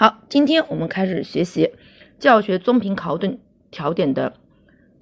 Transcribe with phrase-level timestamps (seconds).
[0.00, 1.72] 好，今天我们开始学习
[2.20, 3.36] 教学综评考等
[3.72, 4.32] 条点的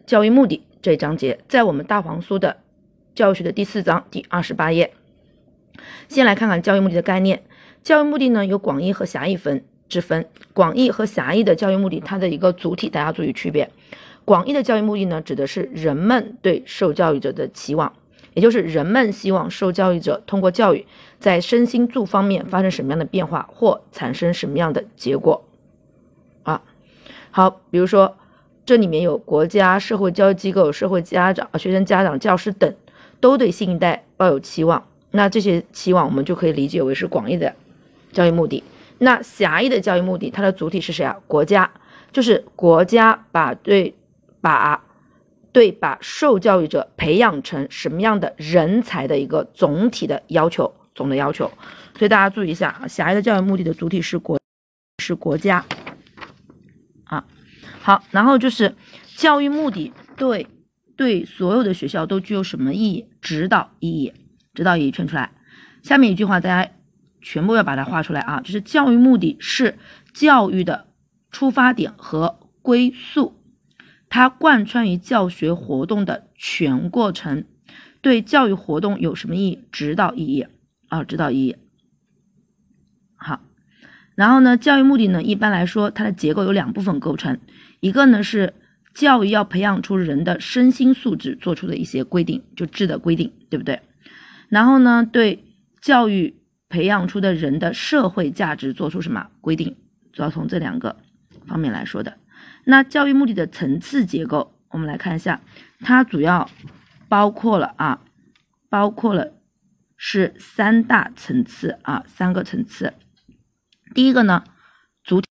[0.07, 2.57] 教育目的这一章节，在我们大黄书的
[3.15, 4.95] 教育学的第四章第二十八页。
[6.09, 7.43] 先来看看教育目的的概念。
[7.83, 10.27] 教育目的呢有广义和狭义分之分。
[10.55, 13.69] 广义和狭义的教育目的，它的一个主体大家注意区别。
[14.25, 17.93] 广义的教育目的呢，指的是人们对受教育者的期望，
[18.37, 20.87] 也就是人们希望受教育者通过教育，
[21.19, 25.43] 在身心诸方面发生什么样的变化，或产生什么样的结果。
[26.43, 26.61] 啊，
[27.31, 28.15] 好，比如说
[28.67, 32.71] 这里面有国家、社会教育机构、社会家长、学生家长、教师等，
[33.21, 34.87] 都对新一代抱有期望。
[35.13, 37.55] 那这些期望，我们就可以理解为是广义的
[38.13, 38.63] 教育目的。
[38.99, 41.17] 那狭义的教育目的，它的主体是谁啊？
[41.27, 41.71] 国家，
[42.13, 43.95] 就是国家把对。
[44.39, 44.81] 把
[45.57, 51.51] 对把受教育者培养成什么样的人才的一个总体的要求，总的要求。
[51.97, 54.39] 所以大家注意一下，狭义的教育目的的主体是国，
[54.99, 55.65] 是国家
[57.05, 57.25] 啊。
[57.81, 58.77] 好，然后就是
[59.17, 60.47] 教育目的对
[60.95, 63.07] 对所有的学校都具有什么意义？
[63.23, 64.13] 指导意义，
[64.53, 65.33] 指导意义圈出来。
[65.83, 66.71] 下面一句话大家
[67.23, 69.79] 全部要把它画出来啊，就是教育目的是
[70.13, 70.89] 教育的
[71.31, 73.36] 出发点和归宿。
[74.09, 77.45] 它贯穿于教学活动的全过程，
[78.01, 79.65] 对教育活动有什么意义？
[79.73, 80.47] 指导意义
[80.89, 81.57] 啊，指导意义。
[83.17, 83.41] 好，
[84.15, 87.39] 然后呢，教育目的呢，一般来说，它的结构有两部分构成，
[87.81, 88.55] 一个呢是
[88.95, 93.81] 教育要培养出人的身心素质做出的一些规定，就质的规定，对不对？
[94.49, 95.45] 然后呢，对
[95.81, 96.37] 教育
[96.69, 99.77] 培养出的人的社会价值做出什么规定？
[100.13, 100.97] 主要从这两个
[101.47, 102.17] 方面来说的。
[102.69, 105.41] 那教育目的的层次结构，我们来看一下，
[105.81, 106.51] 它主要
[107.09, 108.01] 包括了啊，
[108.69, 109.35] 包括了
[109.97, 112.95] 是三大层次啊，三个层次。
[113.95, 114.43] 第一个呢，
[115.05, 115.29] 主体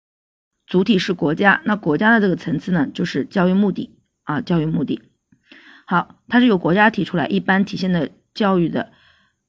[0.67, 5.01] 主体是国家，那国家的这个层次呢，就是教育目的啊，教育目的。
[5.87, 8.91] 好，它是由国家提出来，一般体现的教育的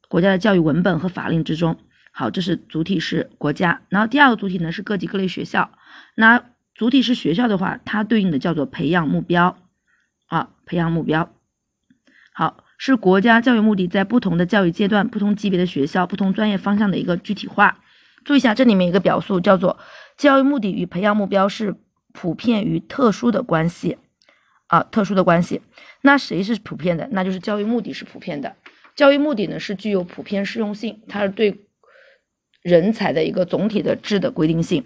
[0.09, 1.77] 国家的教育文本和法令之中。
[2.13, 5.73] 好，这是主体是国家，然后第二个主体呢是各级各类学校，
[6.15, 6.45] 那。
[6.75, 9.57] 主体是学校的话，它对应的叫做培养目标
[10.27, 11.33] 啊，培养目标。
[12.33, 17.79] 好，是国家教育目的在不同的教育阶段、不同级别的学校、不同专业方向的一个具体化。
[18.25, 19.79] 注意一下，这里面一个表述叫做
[20.17, 21.75] 教育目的与培养目标是
[22.13, 23.99] 普遍与特殊的关系
[24.69, 25.61] 啊，特殊的关系。
[26.01, 27.09] 那谁是普遍的？
[27.13, 28.57] 那就是教育目的是普遍的。
[28.95, 31.67] 教育目的呢是具有普遍适用性，它是对
[32.63, 34.85] 人才的一个总体的质的规定性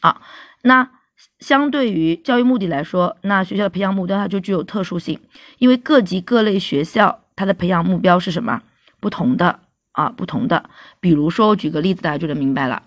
[0.00, 0.22] 啊。
[0.62, 0.90] 那
[1.38, 5.20] 相对于教育目的来说，那学校的培养目标它就具有特殊性，
[5.58, 8.62] 因为各级各类学校它的培养目标是什么
[8.98, 9.60] 不同的
[9.92, 10.08] 啊？
[10.08, 10.70] 不同的。
[11.00, 12.84] 比如说，我举个例子，大家就能明白了。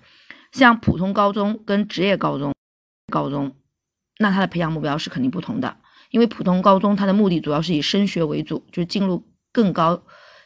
[0.51, 2.53] 像普通高中跟职业高中，
[3.11, 3.55] 高中，
[4.19, 5.77] 那它的培养目标是肯定不同的，
[6.11, 10.01] 因为普通高中它的目的主要是以升学为主，就是进入更高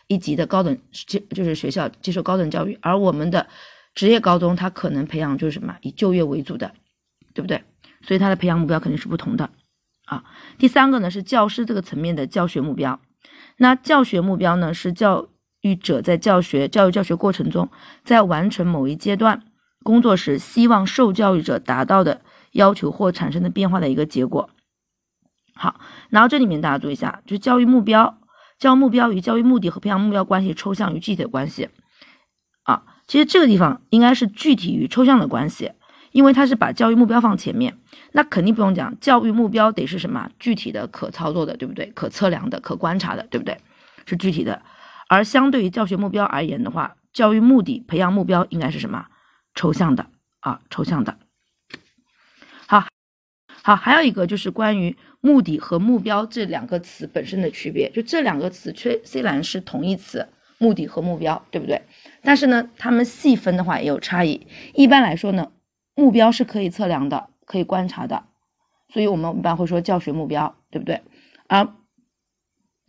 [0.07, 3.47] 一级的高等就就是学校接受高等教育，而我们的
[3.93, 6.71] 职业高中它可能培养就是什么以就业为主的。
[7.39, 7.63] 对不对？
[8.01, 9.49] 所以他的培养目标肯定是不同的
[10.05, 10.25] 啊。
[10.57, 12.99] 第三个呢是教师这个层面的教学目标。
[13.55, 15.29] 那教学目标呢是教
[15.61, 17.69] 育者在教学教育教学过程中，
[18.03, 19.43] 在完成某一阶段
[19.83, 22.19] 工作时，希望受教育者达到的
[22.51, 24.49] 要求或产生的变化的一个结果。
[25.53, 25.79] 好，
[26.09, 28.17] 然后这里面大家注意一下，就是教育目标、
[28.57, 31.69] 教育目标与教育目的和培养目标关系抽象与具体的关系
[32.63, 32.83] 啊。
[33.07, 35.71] 其实这个地方应该是具体与抽象的关系。
[36.11, 37.77] 因为它是把教育目标放前面，
[38.13, 41.91] 那肯定不用讲，教育目标得是什么具体的、可操作的，对不对？
[41.93, 43.57] 可测量的、可观察的，对不对？
[44.05, 44.61] 是具体的。
[45.07, 49.05] 而相对于教学目标而言的话，教育目的、培养目标应该是什么？
[49.53, 50.07] 抽象的
[50.39, 51.17] 啊，抽象的。
[52.67, 52.87] 好，
[53.61, 60.27] 好，还有一个就是关于目的和目标这两个词本身的区别，就这两个词虽虽然是同义词，
[60.57, 61.81] 目的和目标，对不对？
[62.23, 64.47] 但是呢，它们细分的话也有差异。
[64.73, 65.51] 一般来说呢。
[65.99, 68.23] 目标是可以测量的，可以观察的，
[68.87, 71.01] 所以我们一般会说教学目标，对不对？
[71.47, 71.67] 而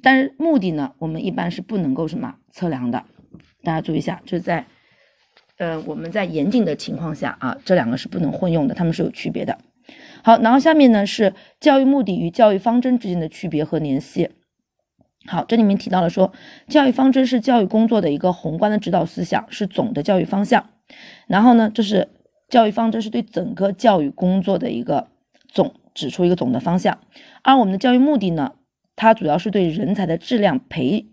[0.01, 3.03] 但是目的呢，我们一般是不能够什么测量的，
[3.65, 4.65] 大家注意一下，就是在
[5.59, 9.59] 呃我们在严谨的情况下啊，这两个是不能混用的，它们是有区别的。
[10.23, 14.31] 好，然后下面呢是教育目的与教育方针之间的区别和联系。
[15.27, 16.33] 好，这里面提到了说，
[16.69, 20.71] 教育方针是教育工作的一个宏观的指导思想，是总的教育方向。
[21.27, 22.09] 然后呢，这是。
[22.51, 25.09] 教育方针是对整个教育工作的一个
[25.49, 26.99] 总指出一个总的方向，
[27.43, 28.53] 而我们的教育目的呢，
[28.97, 31.07] 它主要是对人才的质量培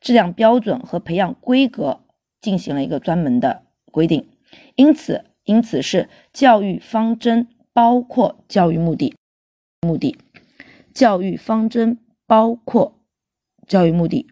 [0.00, 2.00] 质量标准和培养规格
[2.40, 3.62] 进行了一个专门的
[3.92, 4.28] 规定。
[4.74, 9.14] 因此，因此是教育方针包括教育目的，
[9.82, 10.16] 目的，
[10.94, 12.98] 教育方针包括
[13.66, 14.26] 教育目的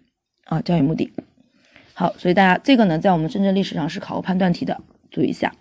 [0.45, 1.12] 啊，教育目的。
[1.93, 4.81] 好，所以大家这个呢，在我们深圳历史上是考过判断题的，
[5.11, 5.55] 注意一下。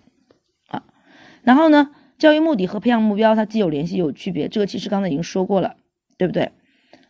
[1.48, 5.76] 然后呢，教育目的和培养目标它既有联系又有区别，这个其实刚才已经说过了，
[6.18, 6.52] 对不对？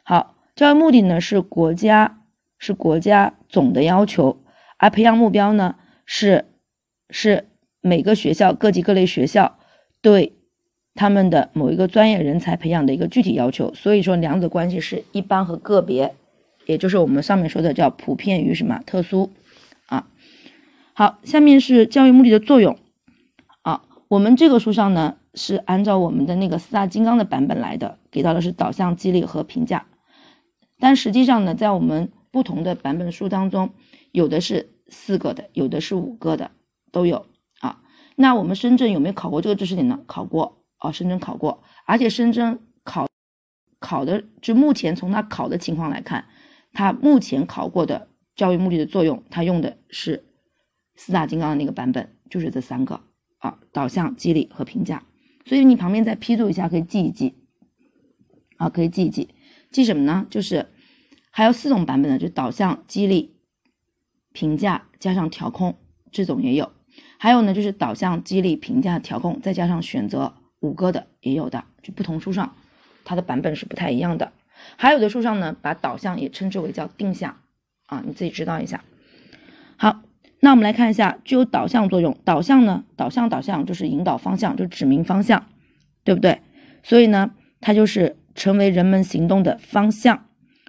[0.05, 2.21] 好，教育目的呢是国家
[2.57, 4.41] 是国家总的要求，
[4.77, 5.75] 而培养目标呢
[6.07, 6.45] 是
[7.11, 7.49] 是
[7.81, 9.59] 每个学校各级各类学校
[10.01, 10.35] 对
[10.95, 13.75] 他们的某一个专业人才培养的一个具体要求。
[13.75, 16.15] 所以说两者关系是一般和个别，
[16.65, 19.33] 也就是我们上面说的叫普遍与什么特殊
[19.87, 20.07] 啊。
[20.93, 22.79] 好，下面是教育目的的作用。
[24.09, 29.87] 我们这个书上呢是按照我们的那个四大金刚的版本来的，给到的是导向、激励和评价。
[30.79, 33.71] 但实际上呢，在我们不同的版本书当中，
[34.13, 36.53] 有的是四个的，有的是五个的，
[36.91, 37.27] 都有
[37.61, 37.83] 啊。
[38.17, 40.01] 那我们深圳有没有考过这个知识点呢？
[40.07, 43.07] 考过啊，深圳考过，而且深圳考
[43.79, 46.25] 考的，就目前从他考的情况来看，
[46.73, 50.25] 他目前考过的教育目的的作用，他用的是
[50.97, 53.01] 四大金刚的那个版本，就是这三个
[53.39, 55.03] 啊：导向、激励和评价。
[55.45, 57.35] 所以你旁边再批注一下，可以记一记
[58.59, 59.29] 啊，可以记一记。
[59.71, 60.27] 记什么呢？
[60.31, 60.67] 就是
[61.31, 63.37] 还有四种版本的，就导向、激励、
[64.33, 65.77] 评价加上调控
[66.11, 66.71] 这种也有。
[67.19, 72.55] 还有呢，就是导向、激励、评价、调控再加上选择五个的也有的，就不同书上
[73.05, 74.33] 它的版本是不太一样的。
[74.77, 77.41] 还有的书上呢，把导向也称之为叫定向
[77.87, 78.83] 啊，你自己知道一下。
[79.77, 80.03] 好，
[80.41, 82.17] 那我们来看一下具有导向作用。
[82.25, 85.47] 导向呢，导向导向就是引导方向，就指明方向，
[86.05, 86.41] 对不对？
[86.83, 87.31] 所以呢，
[87.61, 88.17] 它就是。
[88.35, 90.27] 成为人们行动的方向，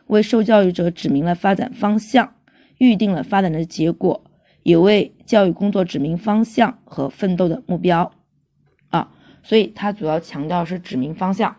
[0.07, 2.33] 为受教育者指明了发展方向，
[2.79, 4.23] 预定了发展的结果，
[4.63, 8.11] 也为教育工作指明方向和奋斗的目标
[8.89, 9.11] 啊。
[9.43, 11.55] 所以它主要强调是指明方向。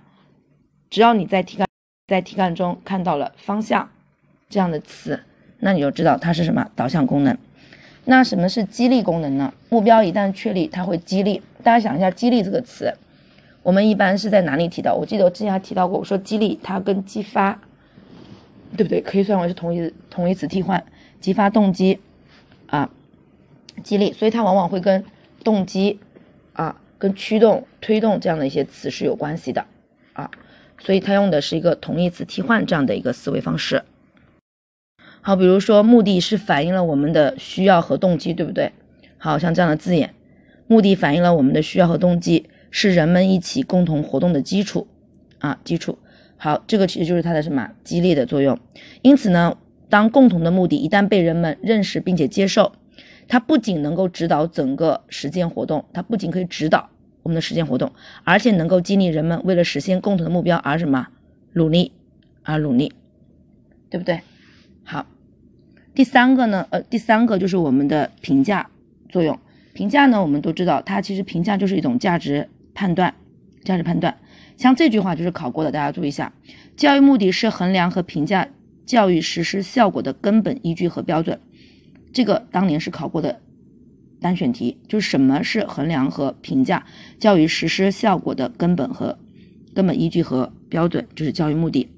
[0.91, 1.69] 只要你在题干
[2.09, 3.89] 在题干中看到了“方向”
[4.51, 5.23] 这样的词，
[5.61, 7.39] 那你就知道它是什么导向功能。
[8.11, 9.55] 那什么是激励功能呢？
[9.69, 11.41] 目标一旦确立，它会激励。
[11.63, 12.93] 大家想一下“激励”这个词。
[13.63, 14.93] 我们一般是在哪里提到？
[14.93, 17.61] 我记得我之前还提到过，我说激励它跟激发，
[18.77, 19.01] 对不对？
[19.01, 20.85] 可以算为是同义同义词替换，
[21.21, 22.01] 激发动机
[22.67, 22.91] 啊，
[23.85, 25.05] 激励，所以它往往会跟
[25.45, 26.01] 动机
[26.55, 29.65] 啊、跟驱动、推动这样的一些词是有关系的
[30.15, 30.29] 啊，
[30.81, 33.81] 所以它用的是一个同义词替换这样的一个思维方式。
[35.23, 38.73] 好，比如说目的是反映了我们的需要和动机，对不对？
[39.19, 40.15] 好像这样的字眼，
[40.67, 42.49] 目的反映了我们的需要和动机。
[42.73, 44.87] 是人们一起共同活动的基础
[45.41, 45.99] 啊，基础
[46.37, 48.57] 好，这个其实就是它的什么激励的作用。
[49.03, 49.59] 因此呢，
[49.89, 52.73] 当共同的目的一旦被人们认识并且接受，
[53.27, 56.91] 它不仅能够指导整个实践活动，它不仅可以指导
[57.25, 57.91] 我们的实践活动，
[58.23, 61.09] 而且能够激励人们为了实现共同的目标而什么
[61.55, 61.91] 努力
[62.45, 62.93] 而努力，
[63.91, 64.21] 对不对？
[64.91, 65.07] 好，
[65.95, 68.69] 第三个呢，呃，第三个就是我们的评价
[69.09, 69.39] 作用。
[69.73, 72.49] 评价呢，我们都知道，它其实评价就是一种价值。
[72.73, 73.15] 判断，
[73.63, 74.17] 价值判断，
[74.57, 76.33] 像这句话就是考过的，大家注意一下。
[76.77, 78.49] 教育目的是衡量和评价
[78.87, 81.39] 教育实施效果的根本依据和标准。
[82.13, 83.41] 这个当年是考过的
[84.19, 86.87] 单选题，就是什么是衡量和评价
[87.19, 89.19] 教育实施效果的根本和
[89.75, 91.91] 根本依据和标准，就是教育目的。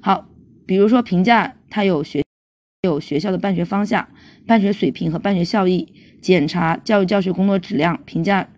[0.00, 0.26] 好，
[0.66, 2.24] 比如说评价，它有学
[2.86, 4.08] 有学校的办学方向、
[4.46, 8.48] 办学水平和办学效益，检查教育教学工作质量，评价。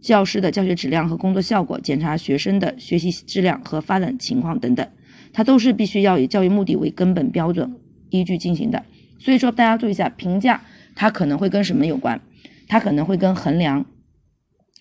[0.00, 4.86] 教师的教学质量和工作效果，检查学生的学习质量和发展情况等等，
[5.32, 8.84] 它都是必须要以教育目的为根本标准依据进行的。
[9.18, 10.62] 所以说，大家注意一下，评价
[10.94, 12.20] 它可能会跟什么有关？
[12.68, 13.86] 它可能会跟衡量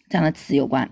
[0.09, 0.91] 这样的词有关，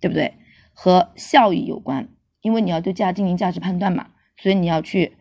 [0.00, 0.34] 对不对？
[0.72, 2.08] 和效益有关，
[2.40, 5.14] 因为你要对价进行价值判断嘛，所以你要去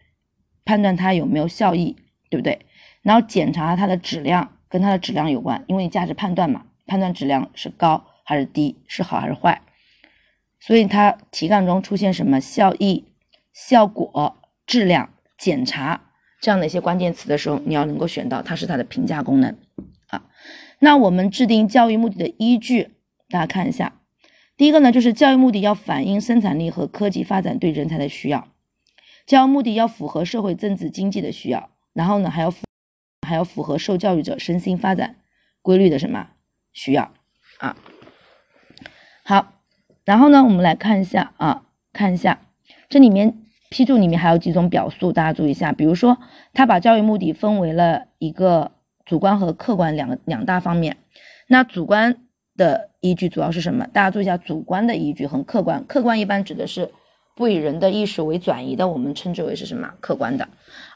[0.63, 1.95] 判断它有没有效益，
[2.31, 2.65] 对不对？
[3.03, 8.07] 然后检查它的质量，跟它的质量有关，因为你价值判断嘛，判断质量是高。
[8.23, 9.61] 还是低是好还是坏？
[10.57, 13.03] 所以它题干中出现什么效益、
[13.51, 15.99] 效果、质量、检查
[16.39, 19.57] 这样的一些关键词的时候，你要能够选到它是它的评价功能
[20.07, 20.23] 啊。
[20.79, 22.91] 那我们制定教育目的的依据，
[23.27, 23.99] 大家看一下，
[24.55, 28.47] 第一个呢就是教育目的要反映生产力和科技发展对人才的需要，
[29.25, 32.65] 教育目的要符合社会政治经济的需要，然后呢还要符
[33.27, 35.17] 还要符合受教育者身心发展
[35.61, 36.29] 规律的什么
[36.73, 37.13] 需要
[37.59, 37.75] 啊。
[39.23, 39.53] 好，
[40.03, 42.41] 然后呢，我们来看一下啊，看一下
[42.89, 43.37] 这里面
[43.69, 45.71] 批注里面还有几种表述，大家注意一下。
[45.71, 46.17] 比如说，
[46.53, 48.71] 他把教育目的分为了一个
[49.05, 50.97] 主观和客观两两大方面。
[51.47, 52.17] 那主观
[52.57, 53.87] 的依据主要是什么？
[53.87, 55.85] 大家注意一下主观的依据和客观。
[55.85, 56.91] 客观一般指的是
[57.35, 59.93] 不以人的意识为转移的，我们称之为是什么？
[60.01, 60.49] 客观的。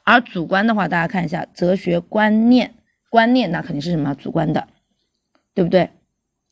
[0.05, 2.75] 而主观的话，大家看一下哲学观念，
[3.09, 4.15] 观念那肯定是什么？
[4.15, 4.67] 主观的，
[5.53, 5.89] 对不对？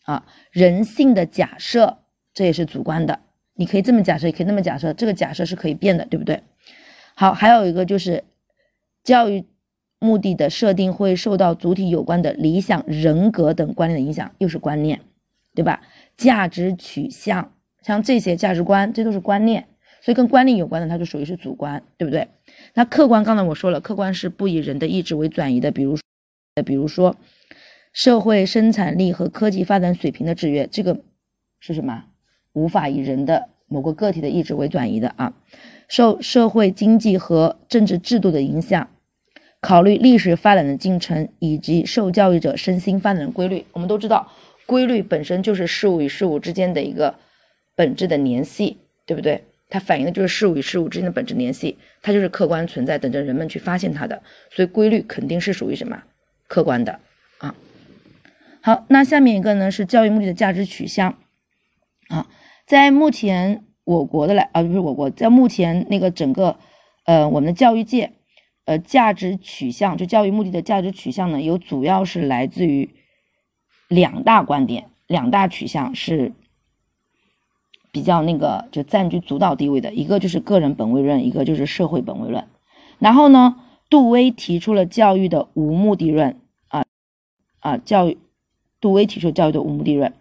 [0.04, 2.00] 啊，人性的假设
[2.34, 3.20] 这也是主观的。
[3.56, 6.42] 你可以这么假设，也可以那么假设，这个假设是可以变的，对不对？
[7.16, 8.24] 好，还有一个就是
[9.04, 9.46] 教育
[10.00, 15.00] 目的的设定会受到主体有关的理想、人格等观念的影响，又是观念，
[15.54, 15.82] 对吧？
[16.18, 19.68] 价值取向，像这些价值观，这都是观念，
[20.02, 22.28] 所以跟观念有关的，它就属于是主观，对不对？
[22.76, 25.96] 那客观，刚才我说了，客观是不以人的意志为转移的，比如，
[26.66, 27.16] 比如说
[27.92, 31.02] 社会生产力和科技发展水平的制约，这个
[31.60, 32.06] 是什么？
[32.54, 35.34] 无法以人的某个个体的意志为转移的啊，
[35.88, 38.90] 受社会经济和政治制度的影响，
[39.60, 43.66] 考虑历史发展的进程以及受教育者身心发展的规律。
[43.72, 44.32] 我们都知道，
[44.66, 47.16] 规律本身就是事物与事物之间的一个
[47.76, 49.44] 本质的联系，对不对？
[49.70, 54.22] 它反映的就是事物与事物之间的本质联系，它就是客观存在，等着人们去发现它的。
[54.52, 56.04] 所以规律肯定是属于什么
[56.48, 57.00] 客观的
[57.40, 57.56] 啊。
[58.62, 61.18] 好，那下面一个呢是教育目的的价值取向
[62.10, 62.28] 啊。
[62.66, 66.58] 在目前我国的来啊，不是我国，在目前那个整个，
[67.06, 68.14] 呃，我们的教育界，
[68.66, 72.90] 呃，价值取向就教育目的的价值取向呢，有主要是来自于
[73.90, 76.32] 两大观点，两大取向是
[77.94, 82.44] 比较那个就占据主导地位的，一个就是个人本位论，一个就是社会本位论。
[82.98, 83.56] 然后呢，
[83.88, 86.84] 杜威提出了教育的无目的论啊
[87.60, 88.18] 啊，教育，
[88.82, 90.12] 杜威提出教育的无目的论。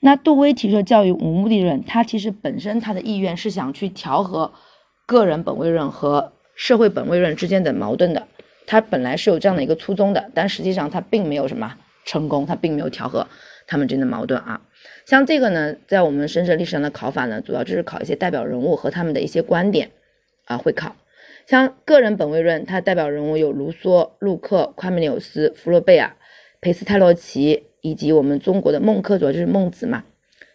[0.00, 4.50] 那杜威提出教育无目的论，他其实本身他的意愿是想去调和
[5.06, 8.26] 个人本位论和社会本位论之间的矛盾的，
[8.66, 13.28] 他本来是有这样的一个初衷的，但实际上他并没有什么成功，他并没有调和
[13.68, 14.62] 他们之间的矛盾啊。
[15.06, 19.90] 像这个呢，在我们深圳历史上的考法呢，主要就是考一些代表人物和他们的一些观点
[20.44, 20.96] 啊，会考。
[21.46, 26.16] 像个人本位论，它代表人物有卢梭、陆克、夸美纽斯、弗洛贝尔、
[26.60, 27.64] 裴斯泰洛奇。
[27.82, 30.04] 以及我们中国的孟轲，主要就是孟子嘛，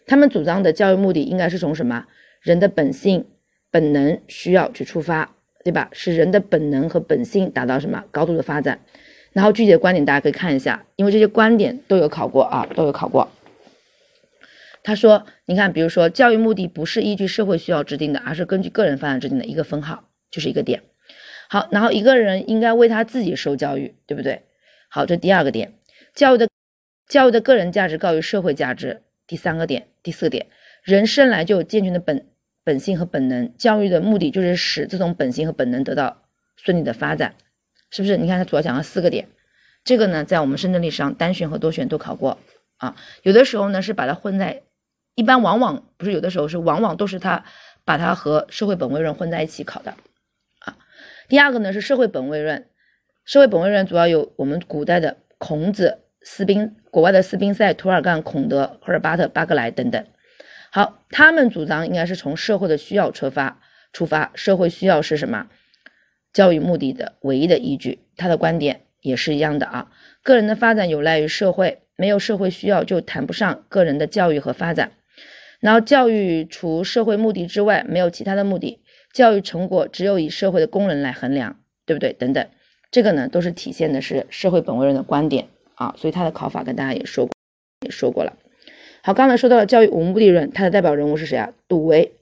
[0.06, 2.06] 他们主张的教育目的应该是从什么
[2.40, 3.24] 人的本性、
[3.72, 5.34] 本能需要去出发，
[5.64, 5.88] 对吧？
[5.90, 8.78] 使人的本能和本性达到什么高度的发展。
[9.32, 13.28] 然后具体的观点大家可以看一下，因为这些观点都有考过啊，都有考过。
[14.86, 20.84] 他说，你看，比如说教育目的不是依据社会需要制定的，而是根据个人发展制定的一个分号，就是一个点。
[21.48, 24.44] 好，然后一个人应该为他自己受教育，对不对？
[24.88, 25.74] 好，这第二个点，
[26.14, 26.48] 教育的。
[27.08, 29.02] 教育的个人价值高于社会价值。
[29.28, 30.46] 第三个点，第四个点，
[30.82, 32.26] 人生来就有健全的本
[32.64, 36.22] 本性和本能，教育的目的就是使这种本性和本能得到
[36.56, 37.36] 顺利的发展，
[37.90, 38.16] 是不是？
[38.16, 39.28] 你看他主要讲了四个点，
[39.84, 42.38] 这个呢，在我们深圳历史上单选和多选都考过
[42.78, 42.96] 啊。
[43.22, 44.62] 有的时候呢是把它混在，
[45.16, 47.44] 一般往往不是有的时候是往往都是他
[47.84, 49.96] 把它和社会本位论混在一起考的
[50.60, 50.78] 啊。
[51.28, 52.68] 第二个呢是社会本位论，
[53.24, 56.02] 社会本位论主要有我们古代的孔子。
[56.28, 60.04] 斯宾，国外的斯宾塞、涂尔干、孔德、赫尔巴特、巴格莱等等，
[60.72, 63.60] 好，他们主张应该是从社会的需要出发，
[63.92, 65.46] 出发，社会需要是什么？
[66.32, 68.00] 教育目的的唯一的依据。
[68.16, 69.92] 他的观点也是一样的啊，
[70.24, 74.90] 个人的发展有赖于社会，没有社会需要就谈不上个人的教育和发展。
[75.66, 78.78] 然后，教育除社会目的之外没有其他的目的，
[79.12, 82.12] 教育成果只有以社会的功能来衡量，对不对？
[82.12, 82.46] 等等，
[82.92, 85.48] 这个呢，都是体现的是社会本位论的观点。
[85.74, 87.32] 啊，所以他的考法跟大家也说过，
[87.84, 88.36] 也说过了。
[89.02, 91.52] 好，刚才说到了教育无目的论，它的代表人物是谁啊？
[91.66, 92.12] 杜威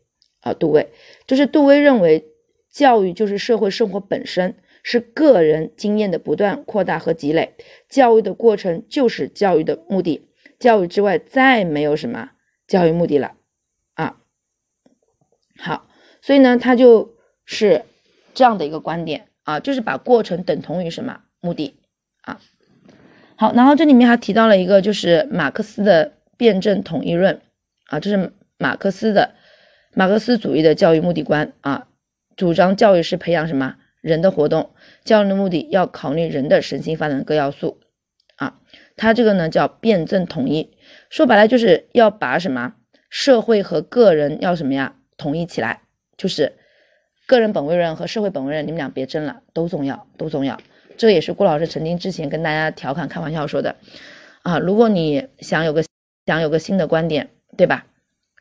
[0.40, 0.88] 啊，杜威
[1.26, 2.24] 就是杜威认为
[2.72, 7.52] 教育就是社会生活本身，是个人经验的不断扩大和积累，
[7.90, 10.26] 教育的过程就是教育的目的，
[10.58, 12.30] 教育之外再没有什么
[12.66, 13.32] 教育目的了
[13.94, 14.16] 啊。
[15.58, 15.86] 好，
[16.22, 17.84] 所以呢，他就是
[18.34, 21.76] 这样的一个观点啊，就是把过程等同于什么目的
[22.22, 22.40] 啊。
[23.36, 27.40] 好，然后这里面还提到了一个，就是马克思的辩证统一论
[27.86, 29.34] 啊，这是马克思的
[29.92, 31.88] 马克思主义的教育目的观啊，
[32.36, 34.70] 主张教育是培养什么人的活动，
[35.04, 37.80] 教育的目的要考虑人的身心发展各要素
[38.36, 38.60] 啊，
[38.96, 40.73] 他这个呢叫辩证统一，
[41.10, 42.74] 说白了就是要把什么
[43.08, 45.82] 社会和个人要什么呀统一起来，
[46.16, 46.52] 就是
[47.26, 50.58] 个人本位论和社会本位论，你们俩别争了，都重要，都重要。
[50.96, 53.76] 这也是郭老师曾经之前跟大家调侃开玩笑说的，
[54.42, 55.84] 啊，如果你想有个
[56.26, 57.86] 想有个新的观点，对吧？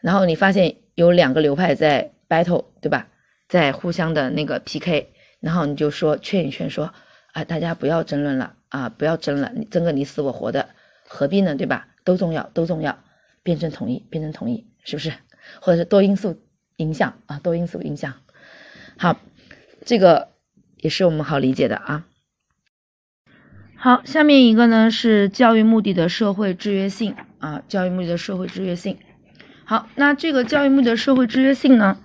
[0.01, 3.07] 然后你发现有两个流派在 battle，对吧？
[3.47, 6.91] 在互相的那个 PK，然后你就说劝一劝，说
[7.33, 10.69] 啊，大家不要争论了啊，不要争了，争个你死我活的，
[11.07, 11.55] 何必呢？
[11.55, 11.87] 对吧？
[12.03, 12.97] 都重要，都重要
[13.43, 15.13] 辩证统一，辩证统一，是不是？
[15.59, 16.37] 或者是多因素
[16.77, 18.13] 影响啊，多因素影响。
[18.97, 19.19] 好，
[19.85, 20.29] 这个
[20.77, 22.05] 也是我们好理解的啊。
[23.75, 28.97] 好，下面一个呢是教育目的的社会制约性啊，教育目的的社会制约性。
[29.65, 31.97] 好，那这个教育目的的社会制约性呢，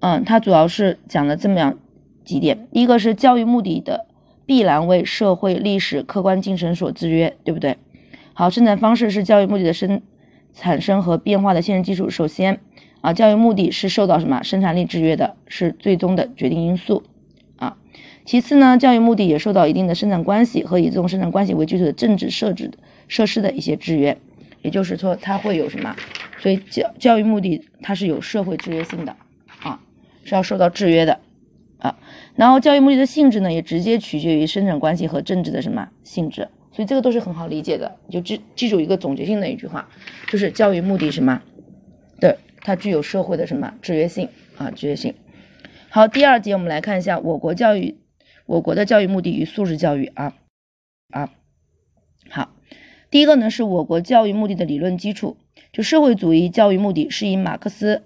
[0.00, 1.78] 嗯，它主要是讲了这么样
[2.24, 4.06] 几点，第一个是教育目的的
[4.44, 7.78] 必然为社会历史客观精神所制约，对不对？
[8.38, 10.02] 好，生产方式是教育目的的生
[10.52, 12.10] 产生和变化的现实基础。
[12.10, 12.60] 首先
[13.00, 17.02] 啊，教育目的是受到什么生产力制约的，是最终的决定因素
[17.56, 17.78] 啊。
[18.26, 22.70] 其次呢，教育目的也受到一定的生产关系和以这种生产关系为基础的政治设置
[23.08, 24.18] 设施的一些制约，
[24.60, 25.96] 也就是说它会有什么？
[26.38, 29.16] 所以教教育目的它是有社会制约性的
[29.62, 29.80] 啊，
[30.24, 31.20] 是要受到制约的
[31.78, 31.96] 啊。
[32.34, 37.96] 然后教育目的的性质呢，也直接取决于生产关系和政治的什么性质，所以这个都是很好理解的。
[38.06, 39.88] 你就记记住一个总结性的一句话，
[40.28, 41.42] 就是教育目的什么？
[42.20, 44.70] 对，它具有社会的什么制约性啊？
[44.70, 45.14] 制约性。
[45.88, 47.98] 好，第二节我们来看一下我国教育。
[48.44, 50.32] 我国的教育目的与素质教育啊
[51.10, 51.32] 啊，
[52.30, 52.54] 好，
[53.10, 55.36] 第一个呢是我国教育目的的理论基础，
[55.72, 58.04] 就社会主义教育目的是以马克思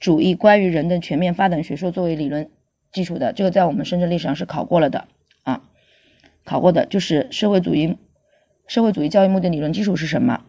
[0.00, 2.50] 主义关于人的全面发展学说作为理论
[2.90, 5.06] 基础的，这个在我们深圳历史上是考过了的
[5.44, 5.62] 啊，
[6.44, 7.96] 考过的就是社会主义
[8.66, 10.42] 社会主义教育目的理论基础是什么，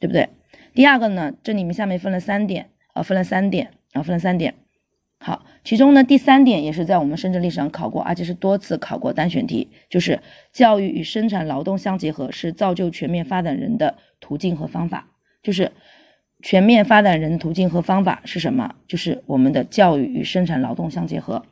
[0.00, 0.28] 对不对？
[0.74, 4.54] 第二个呢，这里面下面分了三点啊，分了三点啊，分了三点。
[5.18, 10.20] 好，其中呢第三点也是在我们深圳历史上考过，而且是多次考过单选题，就是
[10.52, 15.08] 教育与生产劳动相结合是造就全面发展人的途径和方法。
[15.42, 15.72] 就是
[16.42, 18.74] 全面发展人的途径和方法是什么？
[18.86, 21.46] 就是我们的教育与生产劳动相结合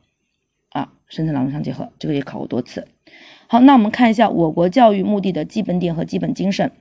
[0.69, 2.87] 啊，生产劳动相结合，这个也考过多次。
[3.54, 6.73] 好，那我们看一下我国教育目的的基本点和基本精神。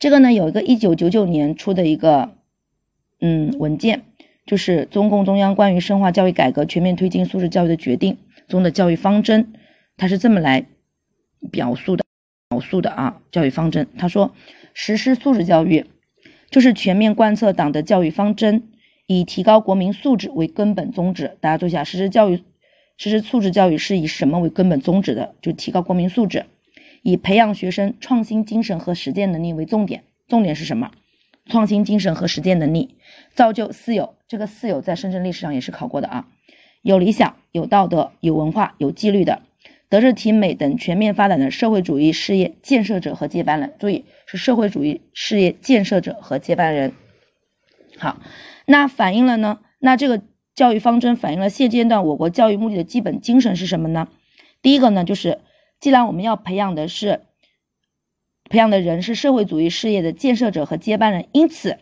[0.00, 2.30] 这个呢有一个一九九九年出的一个
[3.20, 4.02] 嗯文件。
[4.44, 9.52] 就是中共中央关于深化教育改革、全面推进素质教育的决定中的教育方针，
[9.96, 10.66] 它是这么来
[11.52, 12.04] 表述的，
[12.48, 13.86] 表述的啊，教育方针。
[13.96, 14.34] 他说，
[14.74, 15.86] 实施素质教育，
[16.50, 18.64] 就是全面贯彻党的教育方针，
[19.06, 21.36] 以提高国民素质为根本宗旨。
[21.40, 22.42] 大家注意一下，实施教育，
[22.96, 25.34] 实施素质教育是以什么为根本宗旨的？
[25.40, 26.46] 就提高国民素质，
[27.02, 30.04] 以培养学生创新精神和实践能力为重点。
[30.28, 30.90] 重点是什么？
[31.46, 32.96] 创新精神和实践能力，
[33.34, 34.14] 造就四有。
[34.28, 36.28] 这个四有在深圳历史上也是考过的啊，
[36.82, 39.42] 有理想、有道德、有文化、有纪律的，
[39.88, 43.74] 德智体美等全面发展的社会主义事业建设者和接班人。
[43.80, 46.92] 注意，是社会主义事业建设者和接班人。
[47.98, 48.20] 好，
[48.66, 49.58] 那反映了呢？
[49.80, 50.22] 那这个
[50.54, 54.08] 教育方针反映了现阶段我国教育目的的基本精神是什么呢？
[54.60, 55.40] 第一个呢，就是
[55.80, 57.22] 既然我们要培养的是。
[58.50, 61.78] 培养的人是社会主义事业的建设者和接班人，因此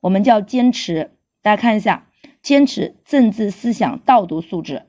[0.00, 1.10] 我们就要坚持。
[1.42, 2.06] 大家看一下，
[2.40, 4.84] 坚持政治思想道德素质，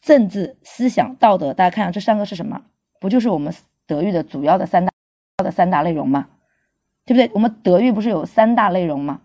[0.00, 1.52] 政治思想道德。
[1.52, 2.62] 大家看一下这三个是什么？
[2.98, 3.52] 不就是我们
[3.86, 4.92] 德育的主要的三大
[5.44, 6.28] 的三大内容吗？
[7.04, 7.30] 对不对？
[7.34, 9.20] 我们德育不是有三大内容吗？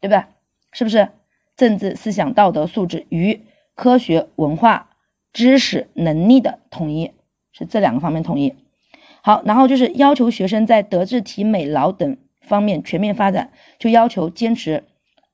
[0.00, 0.24] 对不对？
[0.72, 1.06] 是不是
[1.62, 3.44] 政治思想道德素质与
[3.76, 4.90] 科学文化
[5.32, 7.12] 知识能力的统一？
[7.52, 8.56] 是这两个方面统一。
[9.22, 14.82] 好，然后就是要求学生在德智体美劳等方面全面发展，就要求坚持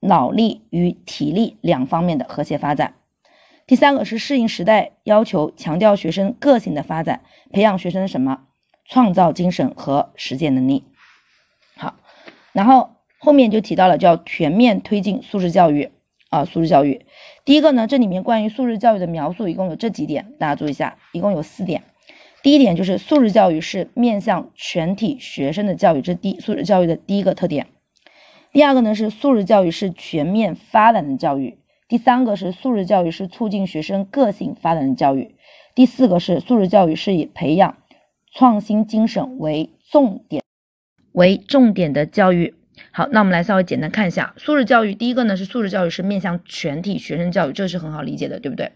[0.01, 2.93] 脑力与体力两方面的和谐发展。
[3.65, 8.41] 第三个是适应时代要求，强调学生个性的发展，培养学生什么
[8.85, 10.83] 创造精神和实践能力。
[11.75, 11.95] 好，
[12.53, 15.89] 然后后面就提到了叫全面推进素质教育
[16.29, 17.05] 啊，素质教育。
[17.43, 21.83] 第一个呢，这里面关于素质教育的描述一共有这几点，大家注意一下，一共有四点。
[22.41, 27.67] 第一点就是素质教育是面向全体学生的教育，这是第素质教育的第一个特点。
[28.53, 31.57] 第二个呢是素质教育是全面发展的教育。
[31.87, 35.35] 第三个是素质教育是促进学生个性发展的教育。
[35.75, 37.77] 第四个是素质教育是以培养
[38.31, 40.43] 创新精神为重点
[41.11, 42.53] 为重点的教育。
[42.91, 44.93] 好，那我们来稍微简单看一下素质教育。
[44.95, 48.71] 第一个呢是素质教育是面向全体学生教育，这是很好理解的，对不对？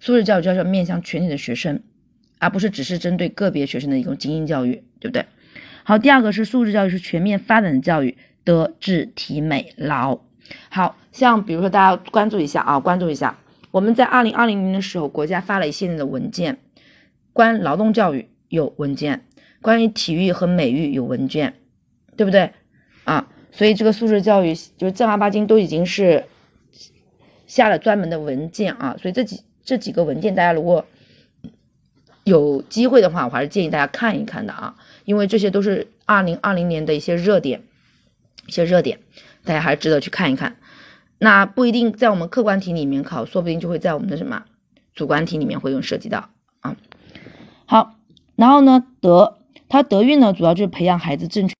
[0.00, 1.82] 素质教育就是面向全体的学生。
[2.38, 5.24] 而不是只是针对个别学生的一种精英教育，对不对？
[5.84, 8.14] 好，第二个是素质教育，是全面发展的教育，
[8.44, 10.20] 德智体美劳。
[10.68, 13.38] 好像比如说大家关注一下啊，关注一下，
[13.70, 16.58] 我们在二零二零年的时候，国家发了一系列的文件，
[17.32, 19.24] 关劳动教育有文件，
[19.62, 21.54] 关于体育和美育有文件，
[22.18, 22.50] 对不对？
[23.04, 26.26] 啊，所以这个素质教育就是正儿八经都已经是
[27.46, 30.84] 下了专门的文件啊，所以这几这几个文件，大家如果
[32.24, 37.62] 有机会的话，我还是建议大家看一看的啊，因为这些都是二零二零年的一些热点，
[38.46, 39.00] 一些热点，
[39.42, 40.56] 大家还是值得去看一看。
[41.18, 44.44] 那不一定在我们客观题里面考，说不定就会在我们的什么
[44.94, 46.28] 主观题里面会有涉及到
[46.60, 46.76] 啊。
[47.64, 47.96] 好，
[48.34, 51.54] 然后呢，德，它德育呢，主要就是培养孩子正确、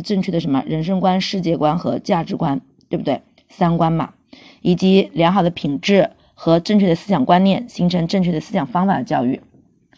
[0.00, 3.20] 正确的什么人生观、世界观和价值观，对不对？
[3.48, 4.14] 三观嘛，
[4.62, 9.40] 以及良好的品质和正确的思想观念，形成正确的思想方法的教育。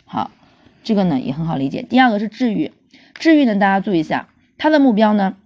[0.04, 0.30] 好，
[0.82, 1.82] 这个呢也很好理解。
[1.82, 2.72] 第二个是治愈，
[3.14, 4.28] 治愈呢，大家注意一下，
[4.58, 5.36] 它的目标呢，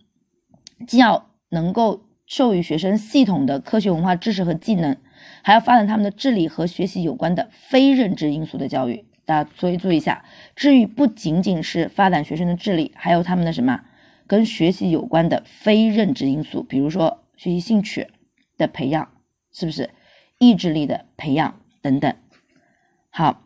[0.87, 2.05] 既要能够。
[2.31, 4.99] 授予学生系统的科学文化知识和技能，
[5.41, 9.07] 还要发展他们的智力和学习有关的非认知因素的教育。
[9.25, 10.23] 大家注意注意一下，
[10.55, 13.81] 治愈不仅仅是发展学生的智力，还有他们的什么
[14.29, 18.07] 跟学习有关的非认知因素，比如说学习兴趣
[18.57, 19.11] 的培养，
[19.53, 19.91] 是不是
[20.39, 22.15] 意志力的培养等等。
[23.11, 23.43] 好，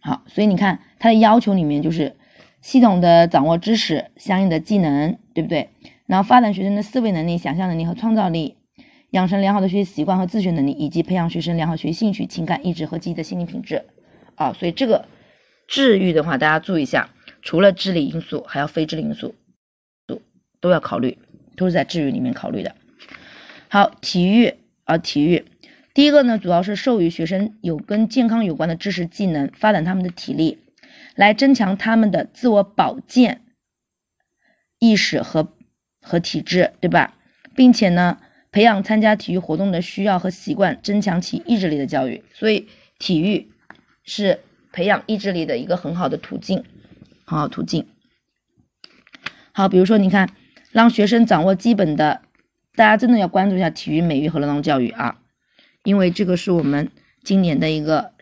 [0.00, 2.16] 好，所以你看它的要求里面就是
[2.62, 5.68] 系统的掌握知识，相应的技能，对不对？
[6.06, 8.56] 然后发展学生的思维能力、想象能力和创造力，
[9.10, 13.84] 养成良好的学习习惯和自学能力，以及培养学生良好学习兴趣、情感、意志和积极的心理品质。
[14.36, 15.06] 啊，所以这个
[15.66, 17.10] 治愈的话，大家注意一下，
[17.42, 19.34] 除了智力因素，还要非智力因素，
[20.06, 20.22] 都
[20.60, 21.18] 都要考虑，
[21.56, 22.74] 都是在治愈里面考虑的。
[23.68, 25.44] 好，体育啊，体育，
[25.92, 30.58] 第一个呢，主要是授予学生有跟健康有关的知识技能，发展他们的体力，
[31.16, 33.42] 来增强他们的自我保健
[34.78, 35.52] 意识和。
[36.04, 37.14] 和体质，对吧？
[37.54, 38.18] 并且呢，
[38.50, 42.24] 培养参加体育活动的需要和习惯，增强其意志力的教育。
[42.34, 42.66] 所以，
[42.98, 43.52] 体育
[44.02, 44.40] 是
[44.72, 46.64] 培养意志力的一个很好的途径，
[47.38, 47.86] 好途径。
[49.52, 50.30] 好，比如说，你看，
[50.70, 52.22] 让学生掌握基本的，
[52.74, 55.18] 大家真的要关注一下体育美育和劳动教育啊，
[55.84, 56.90] 因为这个是我们
[57.22, 58.12] 今年的一个，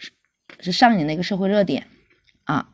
[0.60, 1.86] 是上一年的一个社会热点
[2.44, 2.68] 啊。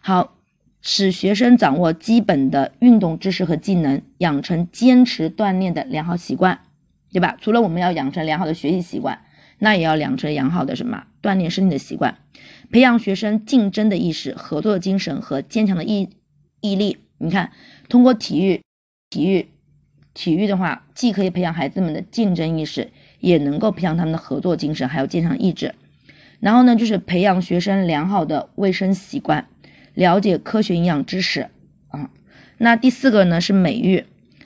[0.00, 0.34] 好。
[0.80, 6.60] 使学生掌握基本的运动知识和技能，养成坚持锻炼的良好习惯，
[7.12, 7.36] 对吧？
[7.40, 9.20] 除了我们要养成良好的学习习惯，
[9.58, 12.18] 那也要养成良好的什么锻炼身体的习惯，
[12.70, 16.08] 培养学生竞争的意识、合作的精神和坚强的毅
[16.60, 16.98] 毅力。
[17.18, 17.50] 你看，
[17.88, 18.62] 通过体育，
[19.10, 19.48] 体育，
[20.14, 25.74] 体育的话，既可以培养孩子们的竞争意识，也能够培养他们的合作精神，还有坚强意志。
[26.40, 29.48] 然后呢，就是培养学生良好的卫生习惯。
[29.94, 31.48] 了解科学营养知识
[31.88, 32.10] 啊，
[32.58, 34.04] 那第四个呢是美育，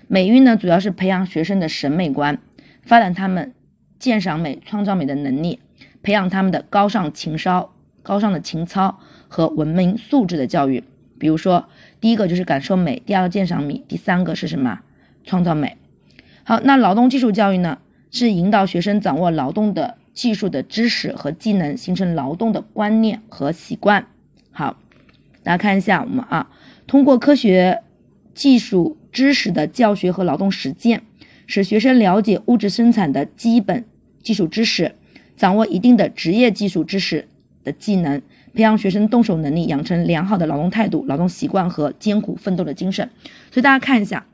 [0.08, 2.38] 美育呢主要是培养学生的审美观，
[2.82, 3.52] 发展他们
[4.02, 5.60] 鉴赏美、创造美的能力，
[6.02, 10.82] 培养他们的高尚情操、高尚的情操和文明素质的教育。
[11.20, 11.68] 比如说，
[12.00, 14.80] 第一个就是感受美，第二个鉴赏美，第三个是什么？
[15.22, 15.76] 创造美。
[16.42, 17.78] 好，那劳动技术教育呢，
[18.10, 24.08] 是引导学生掌握劳动的技术的知识和技能，形成劳动的观念和习惯。
[24.50, 24.76] 好。
[25.44, 26.50] 大家看一下，我们啊，
[26.88, 27.82] 通过科学
[28.34, 31.02] 技术知识的教学和劳动实践，
[31.48, 33.84] 使学生了解物质生产的基本
[34.22, 34.94] 技术知识，
[35.36, 37.28] 掌握一定的职业技术知识
[37.64, 38.22] 的技能，
[38.54, 43.10] 培养学生动手能力，养成良好的劳动态度、劳动习惯和艰苦奋斗的精神。
[43.50, 44.26] 所以大家看一下，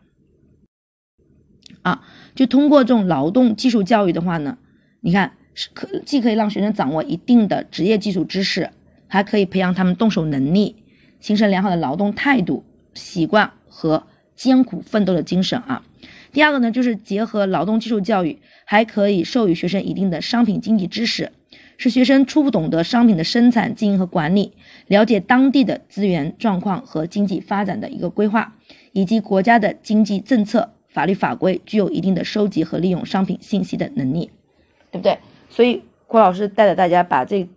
[1.83, 2.03] 啊，
[2.35, 4.59] 就通过这种劳动技术教育的话呢，
[5.01, 8.71] 你看是可既可以让学生掌握一定的职业技术知识，
[9.07, 10.77] 还可以培养他们动手能力。
[11.21, 14.05] 形成良好的劳动态度、习惯和
[14.37, 15.83] 艰苦奋斗的精神啊。
[16.31, 18.39] 第二个呢，就是结合劳动技术教育，
[18.71, 21.33] 还可以授予学生一定的商品经济知识，
[21.79, 24.53] 使学生初步懂得商品的生产、经营和管理，
[24.89, 28.55] 了解当地的资源状况和经济发展的一个规划，
[28.93, 34.31] 以及国家的经济政策、法律法规，具有一定的收集和利用商品信息的能力，
[34.91, 35.17] 对不对？
[35.49, 37.49] 所以郭老师带着大家把这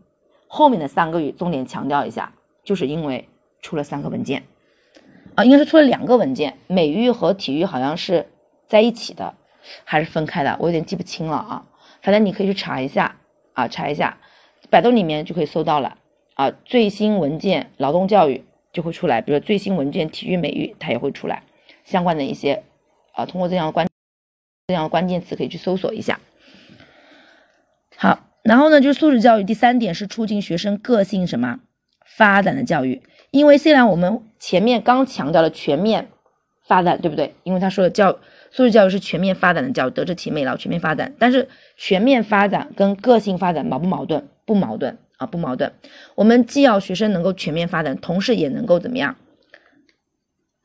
[0.48, 3.28] 后面的三个语重点强调一下，就是因为。
[3.64, 4.42] 出了三个文件，
[5.36, 8.26] 啊，应该是出了两个文件，美育和体育好像是
[8.68, 9.36] 在一起的，
[9.84, 11.66] 还是分开的，我有点记不清了啊。
[12.02, 13.18] 反正你可以去查一下
[13.54, 14.18] 啊，查一下，
[14.70, 15.98] 百度里面就可以搜到了
[16.34, 16.52] 啊。
[16.66, 18.44] 最新文件劳动教育
[18.74, 21.44] 就会出来，比如最新文件体育美育它也会出来，
[21.84, 22.64] 相关的一些
[23.14, 23.88] 啊，通过这样的关
[24.68, 26.20] 这样的关键词可以去搜索一下。
[27.98, 31.60] 好，然后呢，就是素质教育，第三点是促进学生个性什么
[32.06, 33.04] 发展的教育。
[33.30, 36.10] 因为虽然我们前面刚强调了全面
[36.64, 37.36] 发展，对不对？
[37.44, 38.18] 因为他说的教
[38.52, 41.14] 素质教育是全面发展的教育，德智体美劳全面发展。
[41.18, 44.28] 但是全面发展跟个性发展矛不矛盾？
[44.46, 45.72] 不矛盾啊，不矛盾。
[46.16, 49.16] 我们既要学生能够全面发展，同时也能够怎么样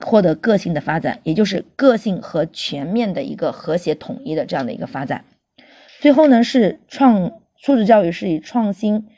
[0.01, 5.25] 获得个性的发展，也就是个性和全面的一个和谐统一的这样的一个发展。
[6.01, 9.09] 最后呢，是创素质教育是以创新。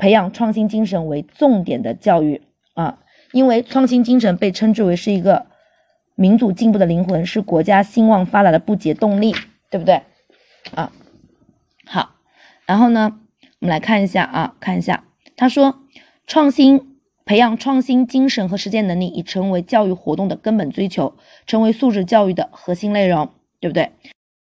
[0.00, 2.42] 培养创新精神为重点的教育
[2.74, 3.00] 啊，
[3.32, 5.46] 因为创新精神被称之为是一个
[6.18, 9.32] 民主进步的灵魂，是国家兴旺发达的不竭动力，
[9.70, 10.02] 对不对？
[10.74, 10.90] 啊，
[11.86, 12.16] 好，
[12.66, 13.20] 然后呢，
[13.60, 15.04] 我们来看一下啊，看一下，
[15.36, 15.78] 他说，
[16.26, 21.14] 创新培养创新精神和实践能力已成为教育活动的根本追求，
[21.46, 23.92] 成为素质教育的核心内容，对不对？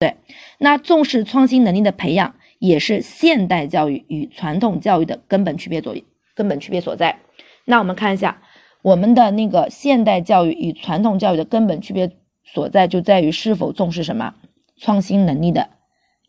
[0.00, 0.16] 对，
[0.58, 5.94] 那重视创新能力的培养，也是现代教育与传统教育的根本区别所
[6.34, 7.20] 根本区别所在。
[7.66, 8.42] 那我们看一下，
[8.82, 12.14] 我们的那个现代教育与传统教育的根本区别
[12.44, 14.34] 所在，就在于是否重视什么
[14.76, 15.70] 创新能力的。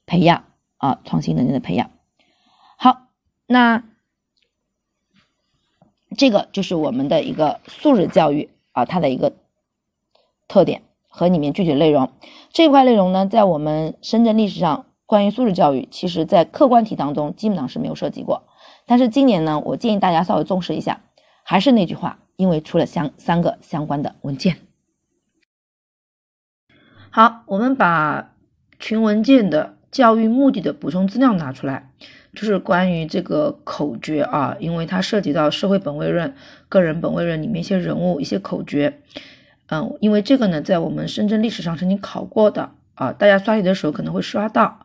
[0.06, 0.44] 培养
[0.76, 1.90] 啊，创新能力的培养。
[2.76, 3.08] 好，
[3.48, 3.86] 那
[6.18, 9.32] 这个就是我们的一个素质教育啊，它的一个
[10.50, 12.12] 特点和里面具体内容。
[12.52, 18.44] 这块内容呢，在我们深圳历史上关于素质教育，其实在客观题当中基本上是没有涉及过。
[18.86, 21.00] 但是今年呢，我建议大家稍微重视一下。
[21.44, 24.58] 还是那句话，因为出了相三个相关的文件。
[27.12, 28.34] 好，我们把
[28.80, 29.78] 群文件的。
[29.94, 31.92] 教育目的的补充资料拿出来，
[32.34, 36.34] 就是关于这个口诀啊，因为它涉及到社会本位论、
[36.68, 39.04] 个人本位论里面一些人物、一些口诀。
[39.68, 44.83] 嗯，因为这个呢，在我们深圳历史上曾经考过的啊，大家刷题的时候可能会刷到，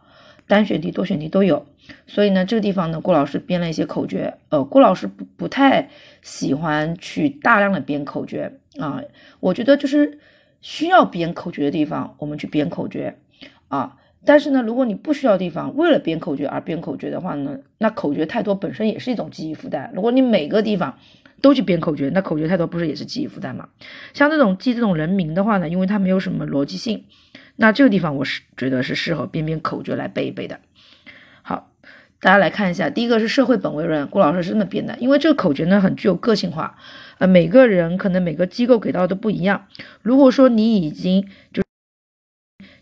[0.49, 1.67] 单选题、多选题都有。
[2.07, 4.35] 所以呢，这个地方呢，郭老师编了一些口诀。
[4.49, 5.89] 呃，郭老师不不太
[6.23, 9.03] 喜欢去大量的编口诀啊，
[9.41, 10.19] 我觉得就是
[10.61, 13.17] 需要编口诀的地方，我们去编口诀
[13.69, 13.97] 啊。
[14.25, 19.91] 但是呢，如果你不需要地方，为了编口诀而编口诀的话呢，那口诀太多本身也是一种记忆负担。
[19.95, 20.99] 如果你每个地方
[21.41, 23.69] 都去编口诀，那口诀太多不是也是记忆负担吗？
[24.13, 27.05] 像这种记这种人名的话呢，因为它没有什么逻辑性，
[27.61, 30.61] 那这个地方我是觉得是适合编编口诀来背一背的。
[31.43, 31.73] 好，
[32.21, 36.79] 大家来看一下，第一个是社会本位论，郭老师是这么编的，因为这个口诀呢很具有个性化，
[37.19, 39.67] 呃，每个人可能每个机构给到的都不一样。
[40.03, 41.65] 如果说你已经就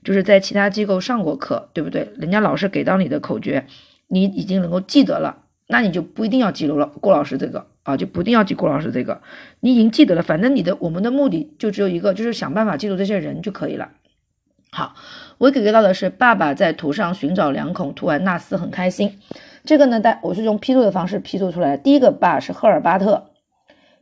[0.05, 2.13] 就是在其他机构上过课，对不对？
[2.19, 3.67] 人家老师给到你的口诀，
[4.09, 6.87] 你已经能够记得了，那你就不一定要记住了。
[7.01, 9.23] 郭老师这个啊，就不一定要记郭老师这个，
[9.61, 10.23] 你已经记得了。
[10.23, 13.91] 反正你的我们的目的就只有一个，就是想办法记住这些人就可以了。
[14.71, 14.95] 好，
[15.39, 19.19] 我给到的是爸爸在图上寻找两孔，涂完纳斯很开心。
[19.65, 21.83] 这个呢，但我是用批注的方式批注出来的。
[21.83, 23.31] 第一个爸是赫尔巴特，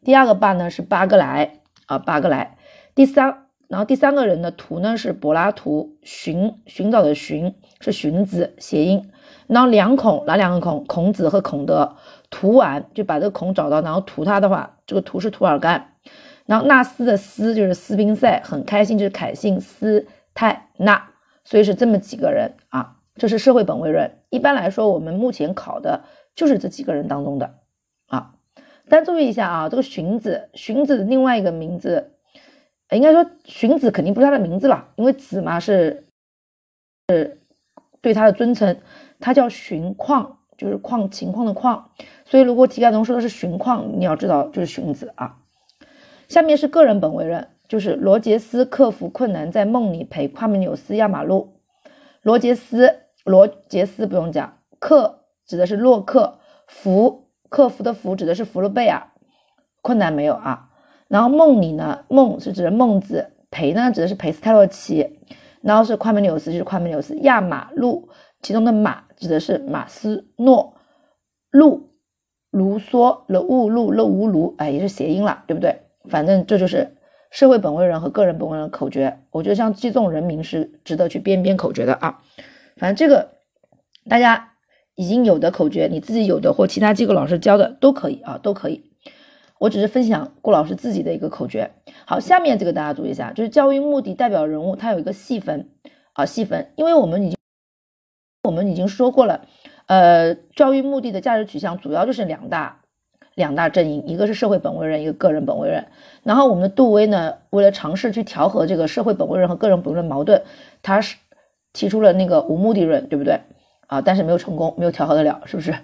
[0.04, 2.56] 第二个爸呢是巴格莱啊，巴格莱。
[2.94, 3.40] 第三。
[3.66, 9.10] 然后第三个人的图呢是柏拉图，寻寻找的寻是荀子谐音。
[9.46, 10.84] 然后两孔哪两个孔？
[10.84, 11.96] 孔子和孔德。
[12.30, 15.92] 涂完就把这个孔找到，然后涂他的话，这个涂是涂尔干。
[16.46, 21.10] 然后纳斯的斯就是斯宾塞，很开心就是凯信斯泰纳，
[21.44, 22.96] 所以是这么几个人啊。
[23.16, 24.18] 这是社会本位论。
[24.30, 26.02] 一般来说，我们目前考的
[26.34, 27.54] 就是这几个人当中的
[28.08, 28.34] 啊。
[28.88, 32.10] 但注意一下啊，这个荀子，荀子的另外一个名字。
[32.90, 36.06] 应该说，荀子肯定不是他的名字了，因为子嘛是
[37.08, 37.40] 是
[38.00, 38.76] 对他的尊称，
[39.20, 41.92] 他叫荀况，就是况情况的况，
[42.24, 45.38] 所以如果题干中说的是荀况，你要知道就是荀子啊。
[46.28, 51.54] 下面是个人本位论，就是罗杰斯克服困难在梦里陪夸美纽斯压马路。
[52.22, 59.08] 罗杰斯，罗杰斯不用讲，克指的是洛克，福克服的福指的是福禄贝尔，
[59.82, 60.70] 困难没有啊？
[61.08, 65.20] 然后梦里呢，梦是指的孟子，陪呢指的是裴斯泰洛奇，
[65.60, 68.08] 然后是夸美纽斯就是夸美纽斯，压马路
[68.40, 70.74] 其中的马指的是马斯诺，
[71.50, 71.90] 路
[72.50, 75.82] 卢梭了乌路了乌卢，哎也是谐音了，对不对？
[76.08, 76.93] 反正这就是
[77.34, 79.18] 社会本位人和个人本位人口诀。
[79.32, 82.22] 我觉得像记这种人名是值得去编编口诀的啊。
[82.76, 83.32] 反正这个
[84.08, 84.52] 大家
[84.94, 88.92] 已经有的口诀，你自己有的或其他机构老师教的都可以啊，都可以。
[89.58, 91.72] 我只是分享顾老师自己的一个口诀。
[92.06, 95.70] 好，下面这个大家注意一下，就是教育目的代表人物，它有一个细分
[96.12, 97.36] 啊，细分，因为我们已经
[98.44, 99.44] 我们已经说过了，
[99.86, 102.82] 呃，教育目的的价值取向主要就是两大
[103.34, 105.86] 两大阵营，一个是社会本位论，一个个人本位论。
[106.22, 110.42] 然后我们的杜威呢，为了尝试去调和这个社会本位论和个人本位论矛盾，
[110.82, 111.16] 他是
[111.72, 113.40] 提出了那个无目的论，对不对
[113.88, 114.00] 啊？
[114.00, 115.74] 但是没有成功，没有调和得了，是不是？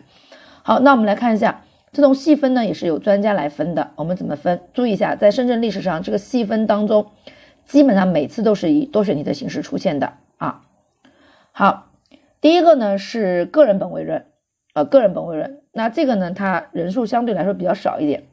[0.62, 1.62] 好，那我们来看一下。
[1.92, 3.90] 这种细分呢，也是有专家来分的。
[3.96, 4.60] 我们怎么分？
[4.72, 7.06] 注意一下，在深圳历史上，这个细分当中，
[7.64, 10.62] 基本上每次都是以多选题的形式出现的啊。
[11.50, 11.88] 好，
[12.40, 14.24] 第一个呢是个人本位论，
[14.74, 15.59] 呃，个人本位论。
[15.72, 18.26] 那这个呢，它人数相对来说比较少一点。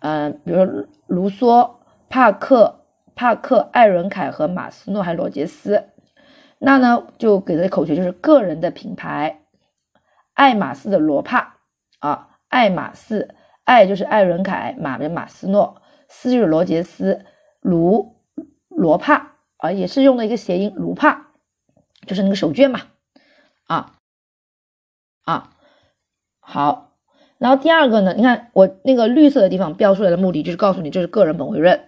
[0.00, 1.76] 嗯，比如说卢梭、
[2.08, 5.88] 帕克、帕克、艾伦凯和马斯诺还有罗杰斯。
[6.58, 9.42] 那呢，就给的口诀就是个人的品牌，
[10.34, 11.58] 爱马仕的罗帕
[11.98, 12.28] 啊。
[12.48, 17.24] 爱马仕，爱就是艾伦凯，马的马斯诺，斯就是罗杰斯，
[17.62, 18.20] 卢
[18.68, 21.28] 罗帕啊，也是用的一个谐音卢帕，
[22.06, 22.80] 就是那个手绢嘛，
[23.68, 23.94] 啊
[25.24, 25.51] 啊，
[26.42, 26.90] 好。
[27.38, 31.80] 然后第二个呢，你看我那个绿色的地方标出来的目的就是告诉你这是个人本位论。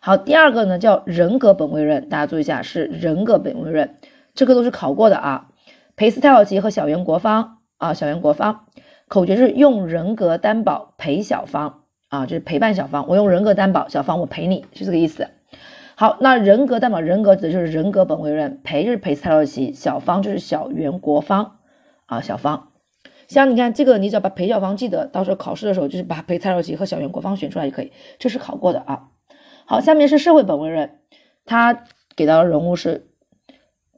[0.00, 3.96] 好，第二个呢叫人格本位论，大家注意一下是人格本位论，
[4.34, 5.48] 这个都是考过的啊。
[5.96, 8.66] 裴斯泰尔奇和小圆国芳啊，小圆国芳
[9.08, 15.28] 口诀是用人格担保陪小芳啊，就是陪伴小芳，我用人格担保小芳，我陪你是这个意思。
[15.94, 21.56] 好，那人格担保人格指的就是人格本位论，陪就是裴斯泰尔奇，小芳就是小圆国芳
[22.06, 22.68] 啊，小芳。
[23.28, 29.08] 像你看这个，你只要把裴小芳记得，到时候考试的时候就是把裴蔡少奇和小圆国芳选出来就可以，这是考过的啊。
[29.64, 31.00] 好，下面是社会本位论，
[31.44, 31.84] 他
[32.14, 33.10] 给到的人物是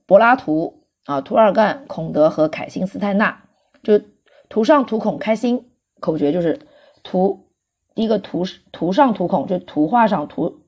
[0.06, 3.44] 柏拉图啊、涂尔干、孔德和凯辛斯泰纳，
[3.82, 4.00] 就
[4.48, 6.60] 图上图孔开心，口诀就是
[7.02, 7.50] 图
[7.94, 10.62] 第一个图图上图孔，就图画上图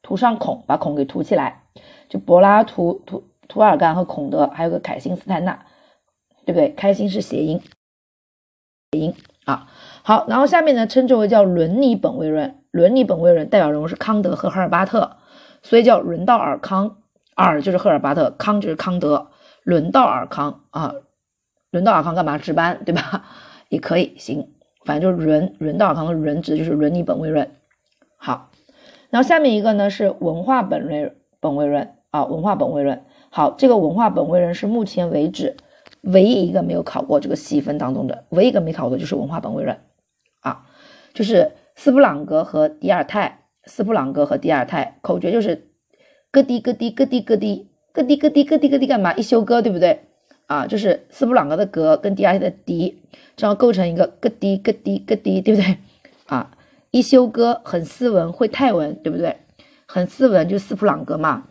[0.00, 1.64] 图上孔，把孔给涂起来，
[2.08, 5.66] 就柏拉图、图涂尔干和孔德，还有个凯辛斯泰纳，
[6.46, 6.70] 对不对？
[6.72, 7.60] 开心是谐音。
[8.98, 9.68] 音啊，
[10.02, 15.18] 好，然后下面呢称之为叫伦理本位论，伦理本位论代表人物是康德和赫尔巴特，
[15.62, 16.96] 所以叫伦道尔康，
[17.36, 19.28] 尔就是赫尔巴特，康就是康德，
[19.62, 20.92] 伦道尔康啊，
[21.70, 23.24] 伦道尔康干嘛值班对吧？
[23.70, 24.48] 也可以行，
[24.84, 27.48] 反正就是伦伦道尔康的伦指的就是伦理本位论。
[28.16, 28.50] 好，
[29.10, 33.04] 然后下面一个呢是文化本位本位论啊，文化本位论。
[33.30, 35.56] 好，这个文化本位论是目前为止。
[36.02, 39.78] 唯一一个没有考过这个细分当中的，唯一一个没考过就是文化本位论
[40.40, 40.66] 啊，
[41.12, 45.68] 就是斯普朗格和迪尔泰，斯普朗格和迪尔泰口诀就是
[46.30, 49.12] 咯滴咯滴咯滴咯滴咯滴咯滴咯滴咯滴干嘛？
[49.14, 50.00] 一休哥对不对
[50.46, 50.66] 啊？
[50.66, 53.02] 就是斯普朗格的格跟迪尔泰的迪，
[53.36, 55.76] 这样构成一个咯滴咯滴咯滴，对不对
[56.26, 56.50] 啊？
[56.90, 59.36] 一休哥很斯文，会泰文对不对？
[59.86, 61.44] 很斯文就斯普朗格嘛，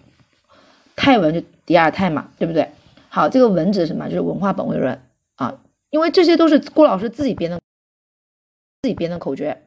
[0.95, 2.69] 泰文就迪尔泰嘛，对不对？
[3.10, 4.08] 好，这个文指什么？
[4.08, 5.02] 就是文化本位论
[5.36, 7.60] 啊，因为这些都是郭老师自己编的，
[8.84, 9.63] 自己编的口诀。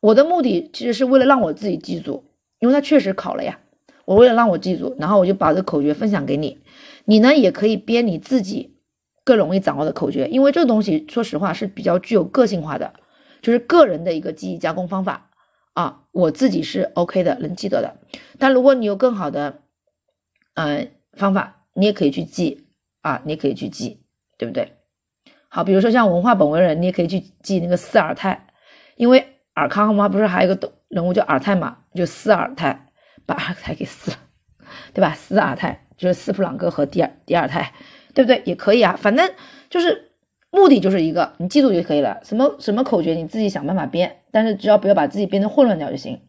[0.00, 2.24] 我的目的其实是为了让我自己记住，
[2.60, 3.58] 因为他确实考了呀。
[4.04, 6.58] 我为了让我记住，然后我就把这口诀分享给你。
[7.06, 8.76] 你呢也可以编你自己
[9.24, 12.94] 更容易掌握的口诀，因为这个东西说实话是比较具有个性化的，
[13.42, 15.30] 就是个人的一个记忆加工方法
[15.72, 16.02] 啊。
[16.12, 17.96] 我自己是 OK 的，能记得的。
[18.38, 19.62] 但如果你有更好的
[20.54, 22.63] 嗯方法，你也可以去记。
[23.04, 24.00] 啊，你可以去记，
[24.38, 24.72] 对不对？
[25.50, 28.46] 好，比如说像文化本位人，你也可以去记那个斯尔泰，
[28.96, 32.86] 因为尔康嘛，不是还有一个人物叫尔泰嘛，就斯尔泰，
[33.26, 34.16] 把尔泰给撕了，
[34.94, 35.12] 对吧？
[35.12, 37.74] 斯尔泰就是斯普朗格和第二第二泰，
[38.14, 38.42] 对不对？
[38.46, 39.30] 也可以啊，反正
[39.68, 40.12] 就是
[40.50, 42.18] 目的就是一个，你记住就可以了。
[42.24, 46.22] 什么什么口诀你自己想办法编，但是只要不要把自己编得混乱掉就行。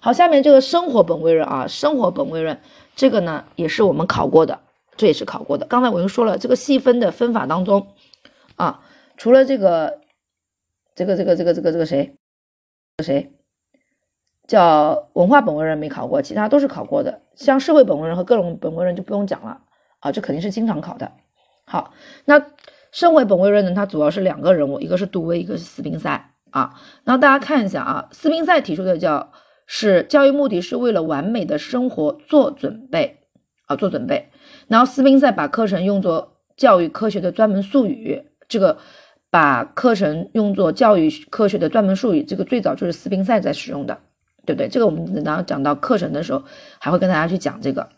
[0.00, 2.60] 好，下面这个生活本位论啊，生活本位论
[2.96, 4.58] 这个呢也是我们考过的。
[4.98, 5.64] 这也是考过的。
[5.64, 7.94] 刚才我又说了，这个细分的分法当中，
[8.56, 8.82] 啊，
[9.16, 10.00] 除了这个，
[10.94, 12.16] 这个，这个，这个，这个，这个谁，
[13.02, 13.32] 谁
[14.46, 17.22] 叫文化本位人没考过，其他都是考过的。
[17.36, 19.62] 像社会本位人和各种本位人就不用讲了
[20.00, 21.12] 啊，这肯定是经常考的。
[21.64, 22.46] 好，那
[22.90, 26.74] 社会本位人呢，它主要是两个人物，一个是杜威，一个是斯宾塞啊。
[27.04, 29.32] 然后大家看一下啊，斯宾塞提出的叫
[29.66, 33.20] 是教育目的是为了完美的生活做准备
[33.66, 34.30] 啊，做准备。
[34.68, 38.78] 然后斯宾塞把课程用作教育科学的专门术语，这个
[39.30, 43.98] 把课程用作教育科学的专门术语，这个最早就是斯宾塞在使用的，
[44.46, 44.68] 对不对？
[44.68, 46.44] 这个我们等到讲到课程的时候，
[46.78, 47.88] 还会跟大家去讲这个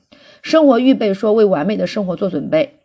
[0.43, 2.81] 生活预备，说为完美的生活做准备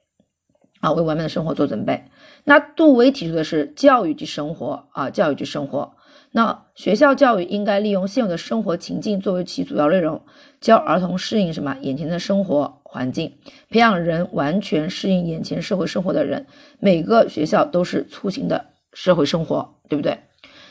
[0.82, 2.06] 啊，为完美的生活做准备。
[2.44, 5.94] 那杜威提出的是教育即生活啊，教育即生活。
[6.32, 10.22] 那学校教育应该利用现有的生活情境作为其主要内容，
[10.60, 13.38] 教儿童适应什么眼前的生活环境，
[13.70, 16.48] 培养人完全适应眼前社会生活的人。
[16.80, 20.18] 每个学校都是雏形的社会生活，对不对？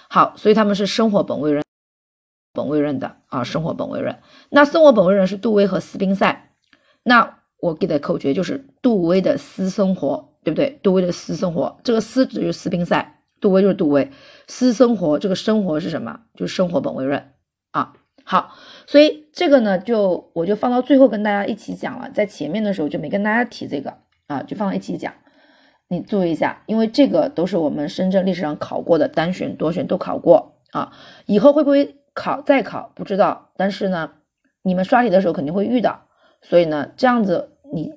[0.09, 1.63] 好，所以他们是生活本位人，
[2.55, 4.21] 本位人的啊，生活本位人。
[4.49, 6.51] 那生活本位人是杜威和斯宾塞。
[7.03, 10.81] 那我给的口诀就是杜威的私生活，对不对？
[10.83, 13.21] 杜威的私生活，这个私指就是斯宾塞。
[13.39, 14.11] 杜威就是杜威，
[14.49, 16.21] 私生活这个生活是什么？
[16.35, 17.33] 就是生活本位论
[17.73, 17.93] 啊。
[18.25, 18.57] 好，
[18.87, 23.95] 所以这个呢，就我就放到最后跟大家一起讲了，在前面的时候就没跟大家提这个
[24.27, 25.13] 啊，就放到一起讲。
[25.89, 30.93] 你注意一下，因为这个都是我们深圳历史上考过的，单选、多选都考过啊。
[31.27, 34.13] 以后会不会考再考不知道，但是呢，
[34.63, 36.07] 你们刷题的时候肯定会遇到，
[36.41, 37.93] 所以呢，这样子你。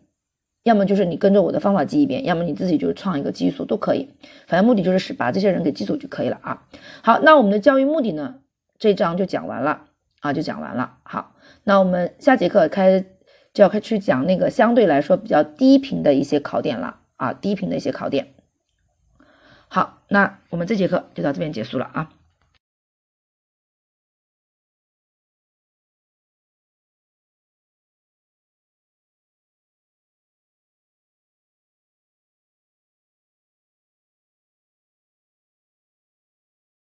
[0.63, 4.09] 要么就是你跟着我的方法记一遍，要么你自己就是创一个基数都可以，
[4.47, 6.67] 反正目的就是使把这些人给记住就可以了啊。
[7.01, 8.35] 好，那我们的教育目的呢，
[8.77, 9.85] 这章就讲完了
[10.21, 10.97] 啊，就讲完了。
[11.03, 13.05] 好，那我们下节课开
[13.53, 18.33] 就要开去讲那个相对来说比较低频的一些考点了啊，低频的一些考点。
[19.67, 22.09] 好，那我们这节课就到这边结束了啊。